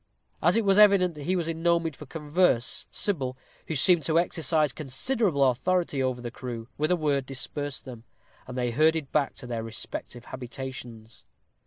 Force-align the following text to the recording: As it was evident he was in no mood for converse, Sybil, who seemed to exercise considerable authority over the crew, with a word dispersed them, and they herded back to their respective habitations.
As 0.41 0.57
it 0.57 0.65
was 0.65 0.79
evident 0.79 1.15
he 1.17 1.35
was 1.35 1.47
in 1.47 1.61
no 1.61 1.79
mood 1.79 1.95
for 1.95 2.07
converse, 2.07 2.87
Sybil, 2.89 3.37
who 3.67 3.75
seemed 3.75 4.03
to 4.05 4.17
exercise 4.17 4.73
considerable 4.73 5.47
authority 5.47 6.01
over 6.01 6.21
the 6.21 6.31
crew, 6.31 6.67
with 6.75 6.89
a 6.89 6.95
word 6.95 7.27
dispersed 7.27 7.85
them, 7.85 8.03
and 8.47 8.57
they 8.57 8.71
herded 8.71 9.11
back 9.11 9.35
to 9.35 9.45
their 9.45 9.61
respective 9.61 10.25
habitations. 10.25 11.23